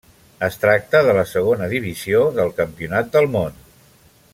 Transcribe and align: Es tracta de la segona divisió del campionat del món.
Es 0.45 0.55
tracta 0.63 1.01
de 1.07 1.13
la 1.17 1.25
segona 1.33 1.69
divisió 1.75 2.25
del 2.41 2.53
campionat 2.63 3.13
del 3.19 3.33
món. 3.39 3.65